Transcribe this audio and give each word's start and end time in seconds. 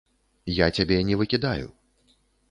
Я 0.53 0.69
цябе 0.79 0.97
не 1.09 1.17
выкідаю. 1.19 1.67